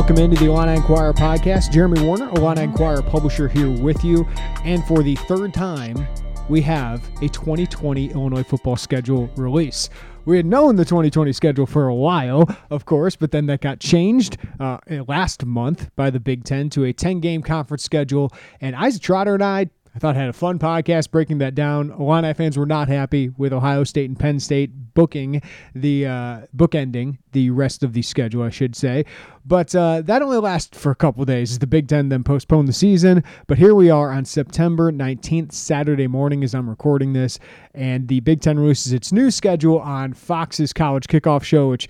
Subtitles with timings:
[0.00, 1.70] Welcome into the Illini Inquirer podcast.
[1.70, 4.26] Jeremy Warner, Illini Inquirer publisher, here with you.
[4.64, 6.08] And for the third time,
[6.48, 9.90] we have a 2020 Illinois football schedule release.
[10.24, 13.78] We had known the 2020 schedule for a while, of course, but then that got
[13.78, 18.32] changed uh, last month by the Big Ten to a 10 game conference schedule.
[18.62, 21.90] And Isaac Trotter and I I thought I had a fun podcast breaking that down.
[21.90, 25.42] Illini fans were not happy with Ohio State and Penn State booking
[25.74, 29.04] the uh, bookending the rest of the schedule, I should say.
[29.44, 32.72] But uh, that only lasted for a couple days the Big Ten then postponed the
[32.72, 33.24] season.
[33.48, 37.40] But here we are on September 19th, Saturday morning, as I'm recording this,
[37.74, 41.88] and the Big Ten releases its new schedule on Fox's College Kickoff Show, which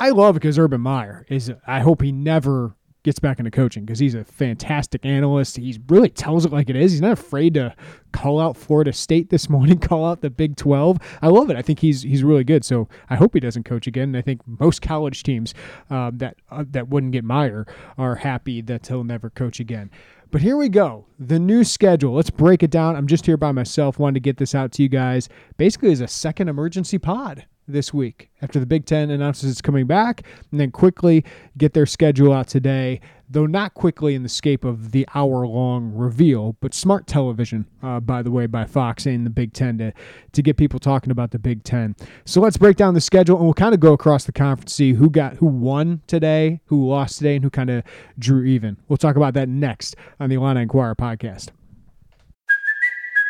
[0.00, 1.52] I love because Urban Meyer is.
[1.66, 5.56] I hope he never gets back into coaching because he's a fantastic analyst.
[5.56, 6.92] He really tells it like it is.
[6.92, 7.74] He's not afraid to
[8.12, 10.98] call out Florida State this morning, call out the Big 12.
[11.20, 11.56] I love it.
[11.56, 12.64] I think he's he's really good.
[12.64, 14.14] So I hope he doesn't coach again.
[14.14, 15.54] I think most college teams
[15.90, 17.66] uh, that uh, that wouldn't get Meyer
[17.98, 19.90] are happy that he'll never coach again.
[20.30, 21.04] But here we go.
[21.18, 22.14] The new schedule.
[22.14, 22.96] Let's break it down.
[22.96, 23.98] I'm just here by myself.
[23.98, 25.28] Wanted to get this out to you guys.
[25.58, 29.86] Basically, as a second emergency pod this week after the Big Ten announces it's coming
[29.86, 31.24] back, and then quickly
[31.56, 33.00] get their schedule out today,
[33.30, 38.00] though not quickly in the scape of the hour long reveal, but smart television, uh,
[38.00, 39.92] by the way, by Fox and the Big Ten to,
[40.32, 41.94] to get people talking about the Big Ten.
[42.24, 44.92] So let's break down the schedule and we'll kind of go across the conference, see
[44.92, 47.84] who got who won today, who lost today, and who kind of
[48.18, 48.76] drew even.
[48.88, 51.50] We'll talk about that next on the Illini Inquirer podcast.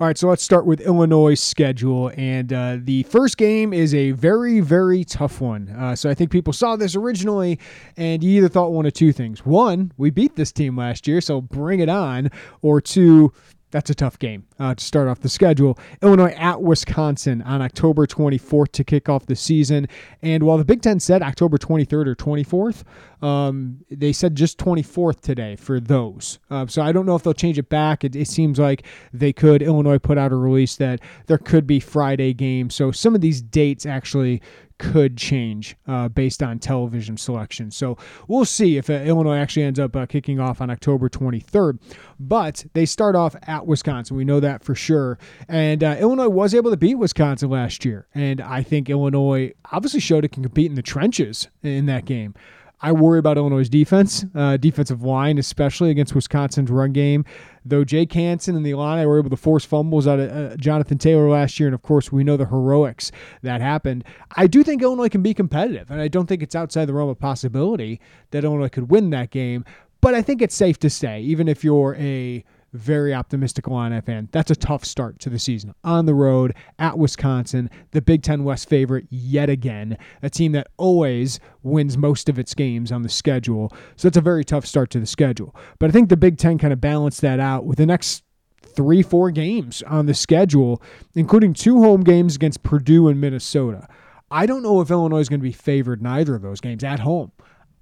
[0.00, 2.12] All right, so let's start with Illinois' schedule.
[2.16, 5.70] And uh, the first game is a very, very tough one.
[5.70, 7.58] Uh, so I think people saw this originally,
[7.96, 9.44] and you either thought one of two things.
[9.44, 12.30] One, we beat this team last year, so bring it on.
[12.62, 13.32] Or two,
[13.70, 15.78] that's a tough game uh, to start off the schedule.
[16.02, 19.86] Illinois at Wisconsin on October 24th to kick off the season.
[20.22, 22.84] And while the Big Ten said October 23rd or 24th,
[23.22, 26.38] um, they said just 24th today for those.
[26.50, 28.04] Uh, so I don't know if they'll change it back.
[28.04, 29.62] It, it, seems like they could.
[29.62, 32.74] Illinois put out a release that there could be Friday games.
[32.74, 34.40] So some of these dates actually
[34.78, 37.70] could change uh, based on television selection.
[37.70, 37.96] So
[38.26, 41.78] we'll see if uh, Illinois actually ends up uh, kicking off on October 23rd.
[42.18, 44.16] But they start off at Wisconsin.
[44.16, 45.18] We know that for sure.
[45.48, 48.06] And uh, Illinois was able to beat Wisconsin last year.
[48.14, 52.34] And I think Illinois obviously showed it can compete in the trenches in that game.
[52.80, 57.24] I worry about Illinois' defense, uh, defensive line, especially against Wisconsin's run game.
[57.64, 60.96] Though Jake Hansen and the Illini were able to force fumbles out of uh, Jonathan
[60.96, 63.10] Taylor last year, and of course we know the heroics
[63.42, 64.04] that happened.
[64.36, 67.08] I do think Illinois can be competitive, and I don't think it's outside the realm
[67.08, 69.64] of possibility that Illinois could win that game.
[70.00, 74.28] But I think it's safe to say, even if you're a very optimistic Illini fan.
[74.32, 75.74] That's a tough start to the season.
[75.84, 80.68] On the road at Wisconsin, the Big Ten West favorite yet again, a team that
[80.76, 83.72] always wins most of its games on the schedule.
[83.96, 85.54] So it's a very tough start to the schedule.
[85.78, 88.24] But I think the Big Ten kind of balanced that out with the next
[88.62, 90.82] three, four games on the schedule,
[91.14, 93.88] including two home games against Purdue and Minnesota.
[94.30, 96.84] I don't know if Illinois is going to be favored in either of those games
[96.84, 97.32] at home.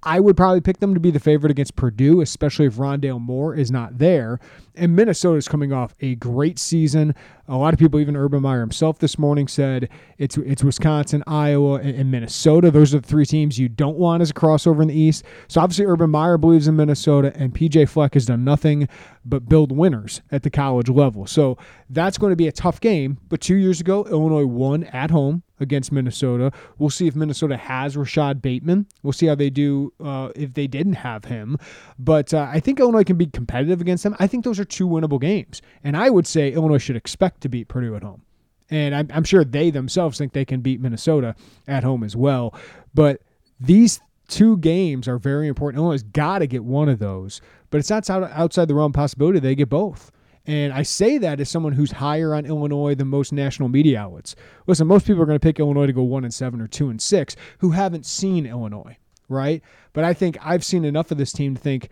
[0.07, 3.53] I would probably pick them to be the favorite against Purdue, especially if Rondale Moore
[3.53, 4.39] is not there.
[4.73, 7.13] And Minnesota is coming off a great season.
[7.49, 11.81] A lot of people, even Urban Meyer himself this morning, said it's it's Wisconsin, Iowa,
[11.81, 12.71] and Minnesota.
[12.71, 15.25] Those are the three teams you don't want as a crossover in the East.
[15.49, 18.87] So obviously, Urban Meyer believes in Minnesota, and PJ Fleck has done nothing
[19.25, 21.27] but build winners at the college level.
[21.27, 21.57] So
[21.89, 23.17] that's going to be a tough game.
[23.27, 26.51] But two years ago, Illinois won at home against Minnesota.
[26.77, 28.87] We'll see if Minnesota has Rashod Bateman.
[29.03, 31.57] We'll see how they do uh, if they didn't have him.
[31.97, 34.15] But uh, I think Illinois can be competitive against them.
[34.19, 35.61] I think those are two winnable games.
[35.83, 38.23] And I would say Illinois should expect to beat Purdue at home.
[38.69, 41.35] And I'm, I'm sure they themselves think they can beat Minnesota
[41.67, 42.53] at home as well.
[42.93, 43.21] But
[43.59, 45.79] these two games are very important.
[45.79, 48.95] Illinois has got to get one of those, but it's not outside the realm of
[48.95, 50.11] possibility they get both.
[50.47, 54.33] And I say that as someone who's higher on Illinois than most national media outlets.
[54.65, 56.89] Listen, most people are going to pick Illinois to go one and seven or two
[56.89, 58.97] and six who haven't seen Illinois,
[59.27, 59.61] right?
[59.91, 61.89] But I think I've seen enough of this team to think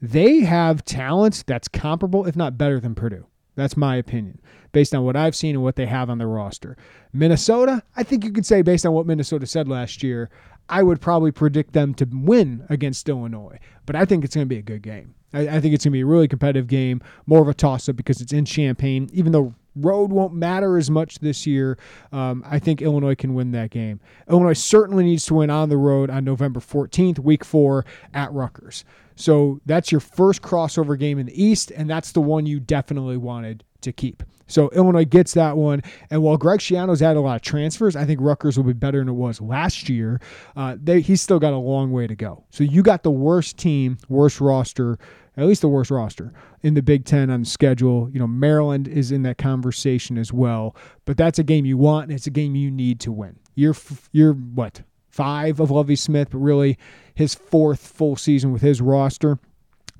[0.00, 3.26] they have talent that's comparable, if not better, than Purdue.
[3.56, 4.40] That's my opinion,
[4.72, 6.76] based on what I've seen and what they have on their roster.
[7.12, 10.30] Minnesota, I think you could say, based on what Minnesota said last year,
[10.68, 13.58] I would probably predict them to win against Illinois.
[13.84, 15.14] But I think it's going to be a good game.
[15.32, 17.88] I, I think it's going to be a really competitive game, more of a toss
[17.88, 19.08] up because it's in Champaign.
[19.12, 21.78] Even though road won't matter as much this year,
[22.12, 24.00] um, I think Illinois can win that game.
[24.28, 27.84] Illinois certainly needs to win on the road on November 14th, week four
[28.14, 28.84] at Rutgers.
[29.16, 33.16] So that's your first crossover game in the East, and that's the one you definitely
[33.16, 34.22] wanted to keep.
[34.48, 35.82] So Illinois gets that one.
[36.10, 38.98] And while Greg Schiano's had a lot of transfers, I think Rutgers will be better
[38.98, 40.20] than it was last year.
[40.56, 42.44] Uh, they, he's still got a long way to go.
[42.50, 44.98] So you got the worst team, worst roster,
[45.38, 46.32] at least the worst roster
[46.62, 48.10] in the Big Ten on schedule.
[48.12, 50.74] You know, Maryland is in that conversation as well.
[51.04, 53.38] But that's a game you want, and it's a game you need to win.
[53.54, 53.76] You're
[54.12, 56.78] you're what five of Lovie Smith, but really
[57.14, 59.38] his fourth full season with his roster.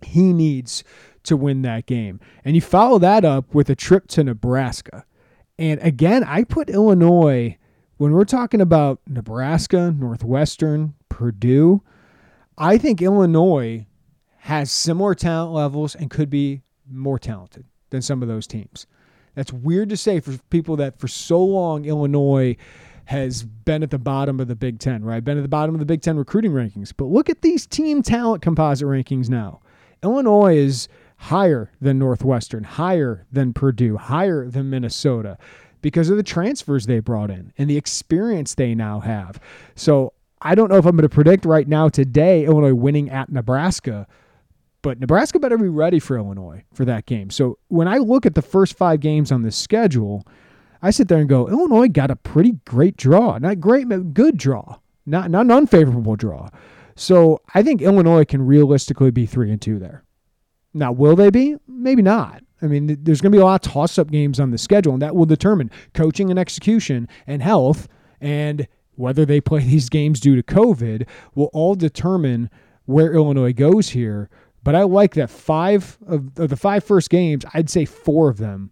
[0.05, 0.85] He needs
[1.25, 2.21] to win that game.
[2.45, 5.05] And you follow that up with a trip to Nebraska.
[5.59, 7.57] And again, I put Illinois,
[7.97, 11.83] when we're talking about Nebraska, Northwestern, Purdue,
[12.57, 13.87] I think Illinois
[14.49, 18.87] has similar talent levels and could be more talented than some of those teams.
[19.35, 22.57] That's weird to say for people that for so long Illinois
[23.05, 25.23] has been at the bottom of the Big Ten, right?
[25.23, 26.95] Been at the bottom of the Big Ten recruiting rankings.
[26.97, 29.61] But look at these team talent composite rankings now.
[30.03, 35.37] Illinois is higher than Northwestern, higher than Purdue, higher than Minnesota
[35.83, 39.39] because of the transfers they brought in and the experience they now have.
[39.75, 43.31] So I don't know if I'm going to predict right now today Illinois winning at
[43.31, 44.07] Nebraska,
[44.83, 47.31] but Nebraska better be ready for Illinois for that game.
[47.31, 50.27] So when I look at the first five games on the schedule,
[50.83, 53.39] I sit there and go, Illinois got a pretty great draw.
[53.39, 54.79] Not great, but good draw.
[55.07, 56.49] Not, not an unfavorable draw.
[56.95, 60.05] So I think Illinois can realistically be three and two there.
[60.75, 61.57] Now, will they be?
[61.67, 62.43] Maybe not.
[62.61, 64.93] I mean, there's going to be a lot of toss up games on the schedule,
[64.93, 67.89] and that will determine coaching and execution and health
[68.21, 68.67] and
[68.97, 72.51] whether they play these games due to COVID will all determine
[72.85, 74.29] where Illinois goes here.
[74.65, 78.39] But I like that five of, of the five first games, I'd say four of
[78.39, 78.71] them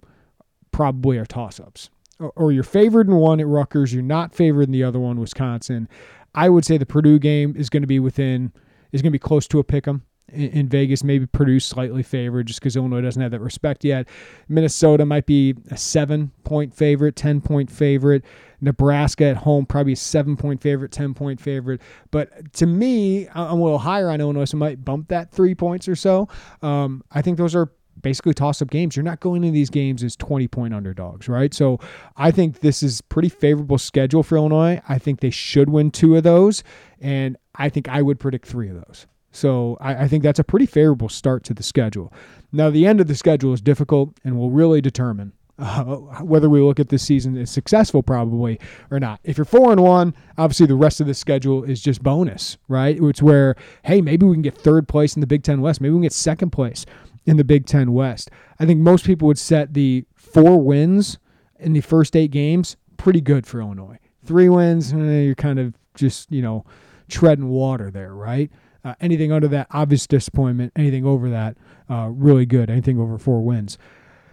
[0.73, 1.91] probably are toss ups.
[2.19, 5.21] Or, or you're favored in one at Rutgers, you're not favored in the other one,
[5.21, 5.89] Wisconsin.
[6.35, 8.53] I would say the Purdue game is going to be within,
[8.93, 10.03] is going to be close to a pick 'em
[10.33, 14.09] in Vegas, maybe Purdue slightly favored just because Illinois doesn't have that respect yet.
[14.49, 18.25] Minnesota might be a seven point favorite, 10 point favorite.
[18.61, 21.81] Nebraska at home, probably seven point favorite, 10 point favorite.
[22.11, 25.55] But to me, I'm a little higher on Illinois, so I might bump that three
[25.55, 26.29] points or so.
[26.63, 27.71] Um, I think those are
[28.03, 28.97] basically toss up games.
[28.97, 31.53] You're not going into these games as 20 point underdogs, right?
[31.55, 31.79] So
[32.17, 34.81] I think this is pretty favorable schedule for Illinois.
[34.89, 36.65] I think they should win two of those,
[37.01, 39.07] and I think I would predict three of those.
[39.37, 42.11] So I, I, think that's a pretty favorable start to the schedule.
[42.53, 45.85] Now, the end of the schedule is difficult and will really determine uh,
[46.23, 48.59] whether we look at this season as successful, probably
[48.91, 49.21] or not.
[49.25, 52.99] If you're four and one, obviously the rest of the schedule is just bonus, right?
[52.99, 55.93] It's where hey, maybe we can get third place in the Big Ten West, maybe
[55.93, 56.87] we can get second place
[57.27, 58.31] in the Big Ten West.
[58.59, 61.19] I think most people would set the four wins
[61.59, 63.99] in the first eight games pretty good for Illinois.
[64.25, 66.65] Three wins, eh, you're kind of just you know
[67.09, 68.51] treading water there, right?
[68.87, 70.73] Uh, anything under that, obvious disappointment.
[70.77, 71.57] Anything over that,
[71.91, 72.71] uh, really good.
[72.71, 73.79] Anything over four wins.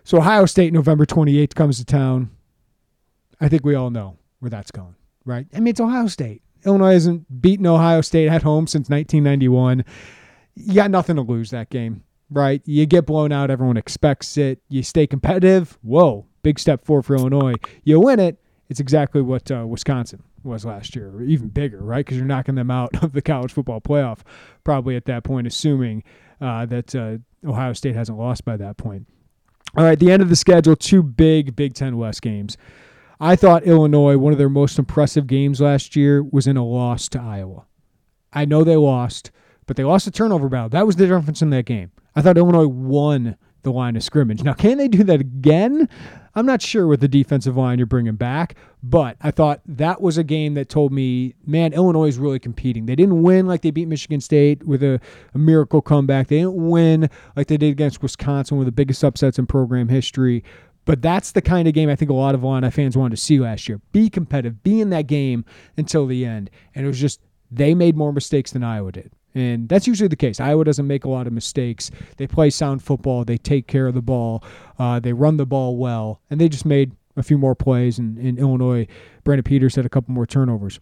[0.04, 2.30] So Ohio State, November 28th, comes to town.
[3.42, 4.94] I think we all know where that's going,
[5.26, 5.48] right?
[5.56, 6.44] I mean, it's Ohio State.
[6.68, 9.84] Illinois hasn't beaten Ohio State at home since 1991.
[10.54, 12.62] You got nothing to lose that game, right?
[12.66, 13.50] You get blown out.
[13.50, 14.62] Everyone expects it.
[14.70, 15.80] You stay competitive.
[15.82, 17.56] Whoa, big step forward for Illinois.
[17.84, 18.40] You win it.
[18.70, 22.06] It's exactly what uh, Wisconsin was last year, or even bigger, right?
[22.06, 24.20] Because you're knocking them out of the college football playoff,
[24.64, 26.04] probably at that point, assuming
[26.42, 29.08] uh, that uh, Ohio State hasn't lost by that point.
[29.76, 32.58] All right, the end of the schedule, two big Big Ten West games.
[33.20, 37.08] I thought Illinois, one of their most impressive games last year, was in a loss
[37.10, 37.66] to Iowa.
[38.34, 39.32] I know they lost,
[39.66, 40.70] but they lost a turnover battle.
[40.70, 41.92] That was the difference in that game.
[42.16, 44.44] I thought Illinois won the line of scrimmage.
[44.44, 45.90] Now, can they do that again?
[46.36, 50.18] I'm not sure with the defensive line you're bringing back, but I thought that was
[50.18, 52.88] a game that told me, man, Illinois is really competing.
[52.88, 55.00] They didn't win like they beat Michigan State with a,
[55.34, 56.28] a miracle comeback.
[56.28, 60.44] They didn't win like they did against Wisconsin, of the biggest upsets in program history.
[60.86, 63.22] But that's the kind of game I think a lot of Illini fans wanted to
[63.22, 63.80] see last year.
[63.92, 65.46] Be competitive, be in that game
[65.78, 66.50] until the end.
[66.76, 69.12] And it was just they made more mistakes than Iowa did.
[69.36, 70.40] And that's usually the case.
[70.40, 71.90] Iowa doesn't make a lot of mistakes.
[72.18, 73.24] They play sound football.
[73.24, 74.44] They take care of the ball.
[74.78, 76.22] Uh, they run the ball well.
[76.30, 77.98] And they just made a few more plays.
[77.98, 78.88] And in Illinois,
[79.24, 80.80] Brandon Peters had a couple more turnovers.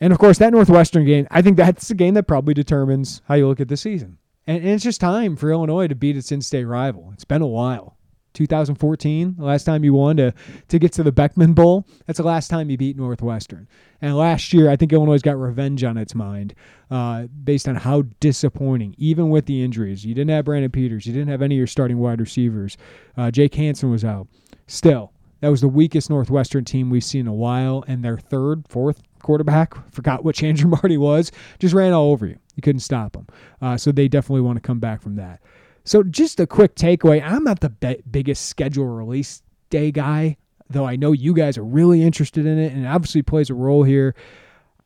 [0.00, 3.34] And of course, that Northwestern game, I think that's the game that probably determines how
[3.34, 4.18] you look at the season.
[4.46, 7.10] And, and it's just time for Illinois to beat its in state rival.
[7.12, 7.96] It's been a while.
[8.34, 10.34] 2014, the last time you won to
[10.68, 11.86] to get to the Beckman Bowl.
[12.06, 13.66] That's the last time you beat Northwestern.
[14.02, 16.54] And last year, I think Illinois got revenge on its mind,
[16.90, 20.04] uh, based on how disappointing, even with the injuries.
[20.04, 22.76] You didn't have Brandon Peters, you didn't have any of your starting wide receivers.
[23.16, 24.28] Uh, Jake Hansen was out.
[24.66, 28.66] Still, that was the weakest Northwestern team we've seen in a while, and their third,
[28.68, 32.38] fourth quarterback, forgot which Andrew Marty was, just ran all over you.
[32.56, 33.26] You couldn't stop them.
[33.60, 35.40] Uh, so they definitely want to come back from that.
[35.84, 40.36] So, just a quick takeaway I'm not the be- biggest schedule release day guy,
[40.70, 43.54] though I know you guys are really interested in it and it obviously plays a
[43.54, 44.14] role here.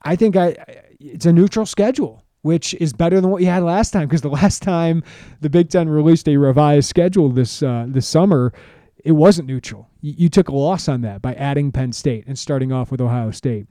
[0.02, 0.57] I think I
[1.00, 4.28] it's a neutral schedule, which is better than what you had last time because the
[4.43, 5.02] last time
[5.40, 8.52] the Big Ten released a revised schedule this uh, this summer,
[9.05, 9.88] it wasn't neutral.
[10.00, 13.00] You, you took a loss on that by adding Penn State and starting off with
[13.00, 13.67] Ohio State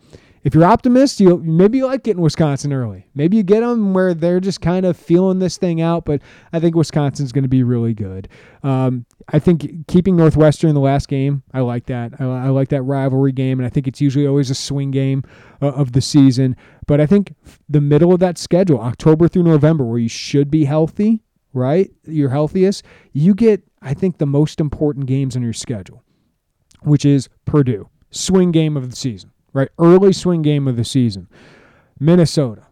[0.47, 3.05] if you're optimist, you maybe you like getting Wisconsin early.
[3.13, 6.05] Maybe you get them where they're just kind of feeling this thing out.
[6.05, 6.21] But
[6.53, 8.29] I think Wisconsin's going to be really good.
[8.63, 12.13] Um, I think keeping Northwestern in the last game, I like that.
[12.21, 15.25] I, I, like that rivalry game, and I think it's usually always a swing game
[15.61, 16.55] uh, of the season.
[16.85, 17.35] But I think
[17.67, 21.91] the middle of that schedule, October through November, where you should be healthy, right?
[22.05, 22.85] You're healthiest.
[23.11, 26.05] You get, I think, the most important games on your schedule,
[26.83, 29.69] which is Purdue, swing game of the season right?
[29.79, 31.27] Early swing game of the season.
[31.99, 32.67] Minnesota,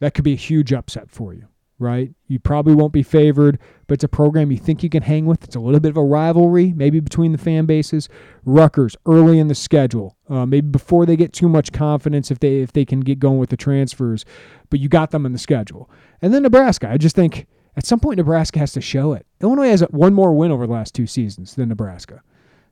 [0.00, 2.14] that could be a huge upset for you, right?
[2.28, 5.42] You probably won't be favored, but it's a program you think you can hang with.
[5.42, 8.08] It's a little bit of a rivalry, maybe between the fan bases.
[8.44, 12.58] Rutgers, early in the schedule, uh, maybe before they get too much confidence if they
[12.58, 14.24] if they can get going with the transfers,
[14.70, 15.90] but you got them in the schedule.
[16.22, 19.26] And then Nebraska, I just think at some point Nebraska has to show it.
[19.40, 22.22] Illinois has one more win over the last two seasons than Nebraska.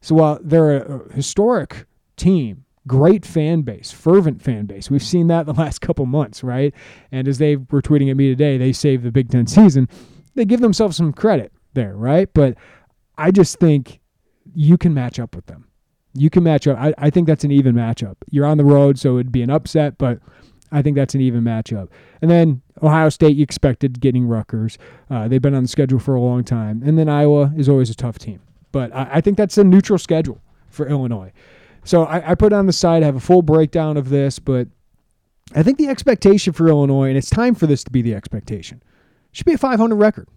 [0.01, 1.87] So while they're a historic
[2.17, 4.90] team, great fan base, fervent fan base.
[4.90, 6.75] We've seen that the last couple months, right?
[7.12, 9.88] And as they were tweeting at me today, they saved the Big Ten season.
[10.35, 12.28] They give themselves some credit there, right?
[12.35, 12.57] But
[13.16, 14.00] I just think
[14.55, 15.66] you can match up with them.
[16.14, 16.78] You can match up.
[16.78, 18.16] I, I think that's an even matchup.
[18.31, 20.19] You're on the road, so it'd be an upset, but
[20.73, 21.88] I think that's an even matchup.
[22.21, 24.78] And then Ohio State, you expected getting Rutgers.
[25.11, 26.83] Uh, they've been on the schedule for a long time.
[26.85, 28.40] And then Iowa is always a tough team.
[28.73, 31.33] But I, I think that's a neutral schedule for Illinois.
[31.87, 34.66] So I, I put on the side, I have a full breakdown of this, but
[35.55, 38.83] I think the expectation for Illinois, and it's time for this to be the expectation,
[39.31, 40.28] should be a 500 record.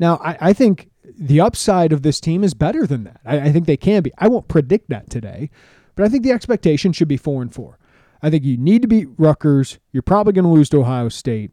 [0.00, 3.20] Now, I, I think the upside of this team is better than that.
[3.24, 4.10] I, I, think they can be.
[4.18, 5.50] I won't predict that today,
[5.94, 7.78] but I think the expectation should be four and four.
[8.20, 9.78] I think you need to beat Rutgers.
[9.92, 11.52] You're probably going to lose to Ohio State.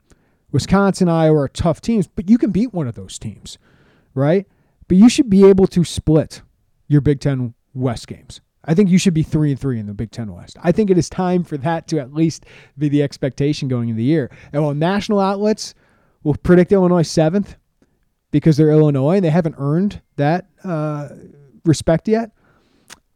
[0.52, 3.60] Wisconsin, Iowa are tough teams, but you can beat one of those teams,
[4.16, 4.48] right?
[4.88, 6.42] But you should be able to split
[6.88, 8.42] your Big Ten West games.
[8.66, 10.58] I think you should be three and three in the Big Ten West.
[10.64, 12.46] I think it is time for that to at least
[12.78, 14.32] be the expectation going into the year.
[14.54, 15.74] And while national outlets
[16.24, 17.56] will predict Illinois seventh
[18.32, 21.10] because they're Illinois and they haven't earned that uh,
[21.64, 22.32] respect yet,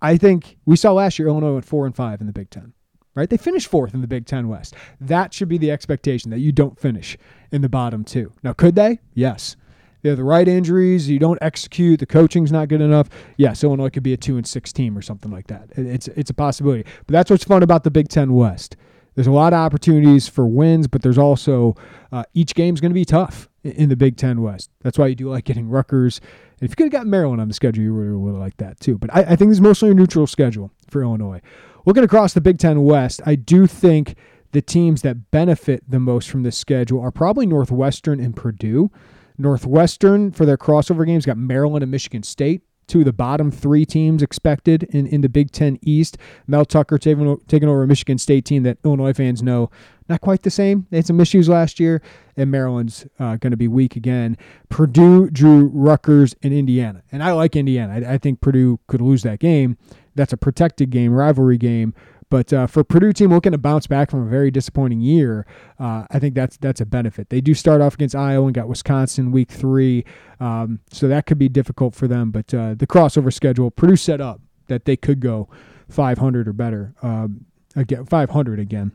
[0.02, 2.74] I think we saw last year Illinois went four and five in the Big Ten.
[3.16, 3.30] Right?
[3.30, 4.76] They finished fourth in the Big Ten West.
[5.02, 7.18] That should be the expectation that you don't finish
[7.52, 8.32] in the bottom two.
[8.44, 9.00] Now, could they?
[9.14, 9.58] Yes
[10.02, 13.10] they have the right injuries, you don't execute, the coaching's not good enough.
[13.38, 15.70] Yes, Illinois could be a two and six team or something like that.
[15.76, 16.84] It's it's a possibility.
[17.06, 18.76] But that's what's fun about the Big Ten West.
[19.16, 21.76] There's a lot of opportunities for wins, but there's also
[22.12, 24.70] uh, each game's going to be tough in the Big Ten West.
[24.82, 26.22] That's why you do like getting Rutgers.
[26.62, 28.98] If you could have got Maryland on the schedule, you would have liked that too.
[28.98, 31.42] But I, I think it's mostly a neutral schedule for Illinois.
[31.86, 34.16] Looking across the Big Ten West, I do think
[34.52, 38.92] the teams that benefit the most from this schedule are probably Northwestern and Purdue.
[39.40, 43.86] Northwestern, for their crossover games, got Maryland and Michigan State two of the bottom three
[43.86, 46.18] teams expected in, in the Big Ten East.
[46.48, 49.70] Mel Tucker taking, taking over a Michigan State team that Illinois fans know
[50.10, 50.88] not quite the same.
[50.90, 52.02] They had some issues last year,
[52.36, 54.36] and Maryland's uh, going to be weak again.
[54.68, 58.08] Purdue drew Rutgers and Indiana, and I like Indiana.
[58.08, 59.78] I, I think Purdue could lose that game.
[60.16, 61.94] That's a protected game, rivalry game.
[62.30, 65.48] But uh, for Purdue team looking to bounce back from a very disappointing year,
[65.80, 67.30] uh, I think that's that's a benefit.
[67.30, 70.06] They do start off against Iowa and got Wisconsin week three,
[70.40, 72.30] um, so that could be difficult for them.
[72.32, 75.50] But uh, the crossover schedule, Purdue set up that they could go
[75.90, 77.46] 500 or better um,
[77.76, 78.92] again, 500 again.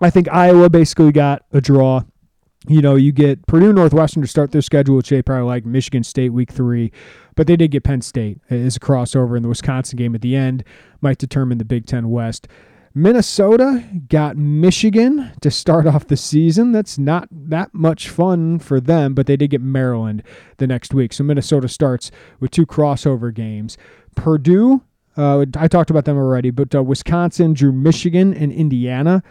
[0.00, 2.02] I think Iowa basically got a draw
[2.66, 6.02] you know, you get Purdue Northwestern to start their schedule, which they probably like Michigan
[6.02, 6.92] State week three,
[7.36, 10.34] but they did get Penn State as a crossover, in the Wisconsin game at the
[10.36, 10.64] end
[11.00, 12.48] might determine the Big Ten West.
[12.96, 16.70] Minnesota got Michigan to start off the season.
[16.70, 20.22] That's not that much fun for them, but they did get Maryland
[20.58, 21.12] the next week.
[21.12, 23.76] So Minnesota starts with two crossover games.
[24.14, 24.82] Purdue,
[25.16, 29.24] uh, I talked about them already, but uh, Wisconsin drew Michigan and Indiana.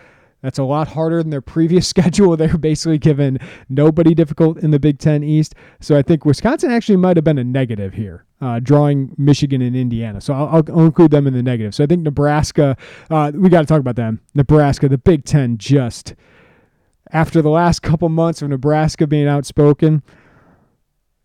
[0.43, 2.37] That's a lot harder than their previous schedule.
[2.37, 5.55] They're basically given nobody difficult in the Big Ten East.
[5.79, 9.75] So I think Wisconsin actually might have been a negative here, uh, drawing Michigan and
[9.75, 10.21] Indiana.
[10.21, 11.73] So I'll, I'll, include them in the negative.
[11.73, 12.77] So I think Nebraska,
[13.09, 14.19] uh, we got to talk about them.
[14.35, 16.13] Nebraska, the Big Ten just,
[17.11, 20.03] after the last couple months of Nebraska being outspoken,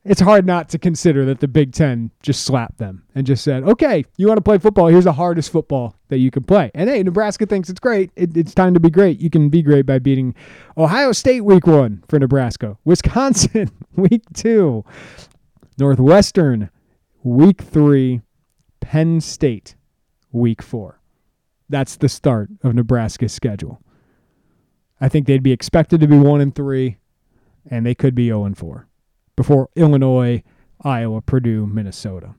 [0.08, 3.62] it's hard not to consider that the Big Ten just slapped them and just said,
[3.64, 4.86] okay, you want to play football?
[4.86, 6.70] Here's the hardest football that you can play.
[6.74, 8.10] And hey, Nebraska thinks it's great.
[8.16, 9.20] It, it's time to be great.
[9.20, 10.34] You can be great by beating
[10.78, 14.82] Ohio State week one for Nebraska, Wisconsin week two,
[15.78, 16.70] Northwestern
[17.22, 18.22] week three,
[18.80, 19.76] Penn State
[20.32, 21.02] week four.
[21.68, 23.82] That's the start of Nebraska's schedule.
[25.02, 26.96] I think they'd be expected to be one and three,
[27.70, 28.88] and they could be 0 and four
[29.38, 30.42] before Illinois,
[30.82, 32.34] Iowa, Purdue, Minnesota.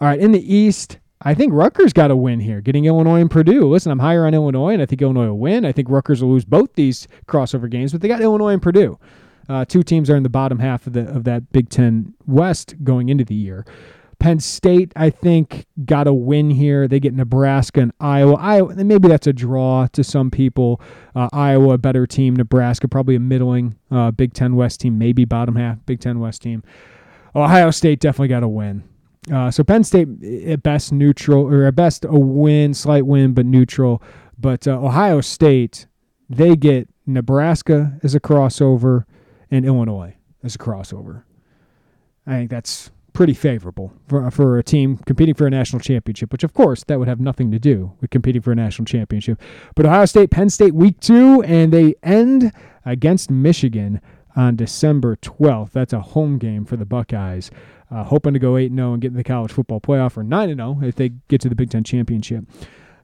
[0.00, 3.30] All right, in the East, I think Rutgers got a win here, getting Illinois and
[3.30, 3.68] Purdue.
[3.68, 5.64] Listen, I'm higher on Illinois, and I think Illinois will win.
[5.64, 8.98] I think Rutgers will lose both these crossover games, but they got Illinois and Purdue.
[9.48, 12.74] Uh, two teams are in the bottom half of the of that Big Ten West
[12.82, 13.64] going into the year.
[14.22, 16.86] Penn State, I think, got a win here.
[16.86, 18.34] They get Nebraska and Iowa.
[18.34, 20.80] Iowa, maybe that's a draw to some people.
[21.16, 22.36] Uh, Iowa, a better team.
[22.36, 26.40] Nebraska, probably a middling uh, Big Ten West team, maybe bottom half Big Ten West
[26.40, 26.62] team.
[27.34, 28.84] Ohio State definitely got a win.
[29.32, 30.06] Uh, so Penn State
[30.46, 34.00] at best neutral, or at best a win, slight win, but neutral.
[34.38, 35.88] But uh, Ohio State,
[36.30, 39.04] they get Nebraska as a crossover
[39.50, 41.24] and Illinois as a crossover.
[42.24, 46.44] I think that's pretty favorable for, for a team competing for a national championship, which
[46.44, 49.40] of course that would have nothing to do with competing for a national championship.
[49.74, 52.52] But Ohio State, Penn State week two, and they end
[52.84, 54.00] against Michigan
[54.34, 55.72] on December 12th.
[55.72, 57.50] That's a home game for the Buckeyes.
[57.90, 60.56] Uh, hoping to go 8 0 and get in the college football playoff or 9
[60.56, 62.44] 0 if they get to the Big Ten championship.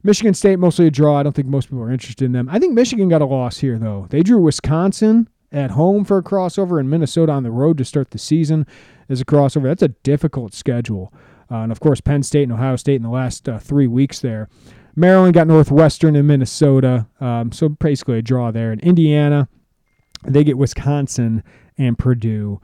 [0.01, 1.19] Michigan State, mostly a draw.
[1.19, 2.49] I don't think most people are interested in them.
[2.49, 4.07] I think Michigan got a loss here, though.
[4.09, 8.11] They drew Wisconsin at home for a crossover and Minnesota on the road to start
[8.11, 8.65] the season
[9.09, 9.63] as a crossover.
[9.63, 11.11] That's a difficult schedule.
[11.51, 14.19] Uh, and of course, Penn State and Ohio State in the last uh, three weeks
[14.19, 14.47] there.
[14.95, 18.71] Maryland got Northwestern and Minnesota, um, so basically a draw there.
[18.71, 19.47] And Indiana,
[20.25, 21.43] they get Wisconsin
[21.77, 22.59] and Purdue.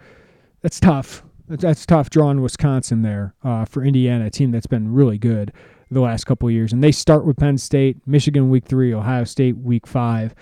[0.62, 1.24] That's tough.
[1.48, 5.54] That's tough drawing Wisconsin there uh, for Indiana, a team that's been really good
[5.92, 6.74] the last couple years.
[6.74, 10.34] And they start with Penn State, Michigan week three, Ohio State week five.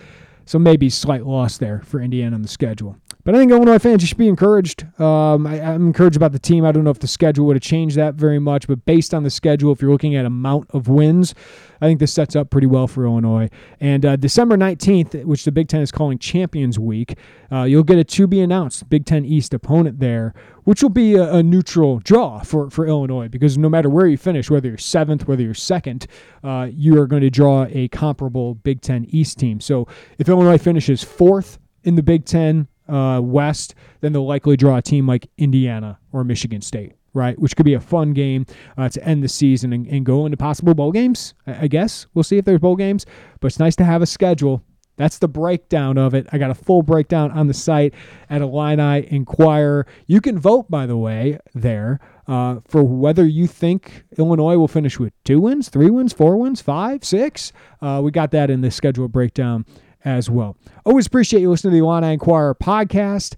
[0.45, 2.97] So maybe slight loss there for Indiana on the schedule.
[3.25, 4.83] But I think Illinois fans, you should be encouraged.
[4.99, 6.65] Um, I, am encouraged about the team.
[6.65, 9.23] I don't know if the schedule would have changed that very much, but based on
[9.23, 11.33] the schedule, if you're looking at amount of wins,
[11.79, 13.49] I think this sets up pretty well for Illinois.
[13.79, 17.17] And uh, December 19th, which the Big Ten is calling Champions Week,
[17.49, 20.33] uh, you'll get a to be announced Big Ten East opponent there,
[20.65, 24.17] which will be a, a, neutral draw for, for Illinois because no matter where you
[24.17, 26.07] finish, whether you're seventh, whether you're second,
[26.43, 29.61] uh, you are going to draw a comparable Big Ten East team.
[29.61, 34.77] So if Illinois finishes fourth in the Big Ten, uh, West, then they'll likely draw
[34.77, 37.37] a team like Indiana or Michigan State, right?
[37.39, 38.45] Which could be a fun game
[38.77, 41.33] uh, to end the season and, and, go into possible bowl games.
[41.47, 43.05] I, guess we'll see if there's bowl games,
[43.39, 44.63] but it's nice to have a schedule
[44.97, 46.27] That's the breakdown of it.
[46.31, 47.93] I got a full breakdown on the site
[48.29, 49.87] at Illini Inquirer.
[50.05, 54.99] You can vote, by the way, there uh, for whether you think Illinois will finish
[54.99, 57.51] with two wins, three wins, four wins, five, six.
[57.81, 59.65] Uh, we got that in the schedule breakdown
[60.05, 60.57] as well.
[60.85, 63.35] Always appreciate you listening to the Illini Inquirer podcast.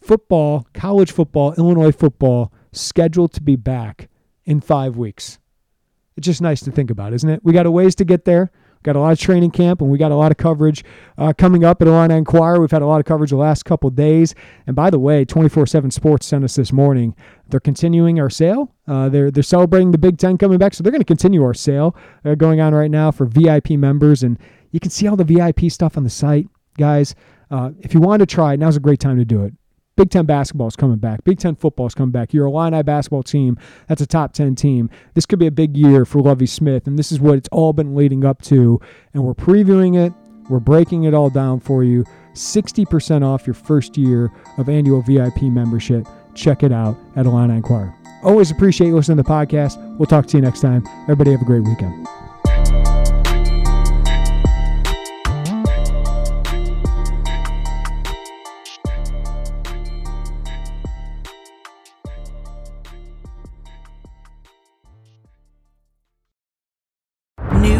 [0.00, 4.08] Football, college football, Illinois football, scheduled to be back
[4.44, 5.38] in five weeks.
[6.16, 7.40] It's just nice to think about, isn't it?
[7.42, 8.50] We got a ways to get there.
[8.84, 10.84] Got a lot of training camp, and we got a lot of coverage
[11.16, 12.60] uh, coming up at Illini Inquirer.
[12.60, 14.34] We've had a lot of coverage the last couple days.
[14.66, 17.16] And by the way, 24/7 Sports sent us this morning.
[17.48, 18.74] They're continuing our sale.
[18.86, 21.54] Uh, they're they're celebrating the Big Ten coming back, so they're going to continue our
[21.54, 24.22] sale uh, going on right now for VIP members.
[24.22, 24.38] And
[24.74, 27.14] you can see all the VIP stuff on the site, guys.
[27.48, 29.54] Uh, if you want to try, now's a great time to do it.
[29.96, 31.22] Big Ten basketball is coming back.
[31.22, 32.34] Big Ten football is coming back.
[32.34, 33.56] Your Illini basketball team,
[33.86, 34.90] that's a top 10 team.
[35.14, 37.72] This could be a big year for Lovie Smith, and this is what it's all
[37.72, 38.80] been leading up to.
[39.12, 40.12] And we're previewing it,
[40.50, 42.04] we're breaking it all down for you.
[42.32, 46.04] 60% off your first year of annual VIP membership.
[46.34, 47.94] Check it out at Illini Inquirer.
[48.24, 49.78] Always appreciate you listening to the podcast.
[49.98, 50.84] We'll talk to you next time.
[51.04, 52.08] Everybody have a great weekend.